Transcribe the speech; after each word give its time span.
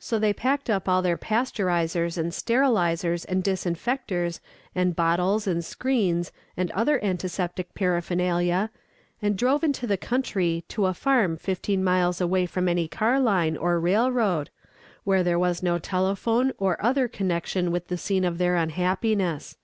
So 0.00 0.18
they 0.18 0.32
packed 0.32 0.68
up 0.68 0.88
all 0.88 1.02
their 1.02 1.16
pasteurizers 1.16 2.18
and 2.18 2.32
sterilizers 2.34 3.24
and 3.24 3.44
disinfectors 3.44 4.40
and 4.74 4.96
bottles 4.96 5.46
and 5.46 5.64
screens 5.64 6.32
and 6.56 6.68
other 6.72 6.98
antiseptic 7.04 7.72
paraphernalia, 7.72 8.70
and 9.22 9.38
drove 9.38 9.62
into 9.62 9.86
the 9.86 9.96
country 9.96 10.64
to 10.70 10.86
a 10.86 10.94
farm 10.94 11.36
fifteen 11.36 11.84
miles 11.84 12.20
away 12.20 12.44
from 12.46 12.68
any 12.68 12.88
car 12.88 13.20
line 13.20 13.56
or 13.56 13.78
railroad, 13.78 14.50
where 15.04 15.22
there 15.22 15.38
was 15.38 15.62
no 15.62 15.78
telephone 15.78 16.50
or 16.58 16.84
other 16.84 17.06
connection 17.06 17.70
with 17.70 17.86
the 17.86 17.96
scene 17.96 18.24
of 18.24 18.38
their 18.38 18.56
unhappiness. 18.56 19.58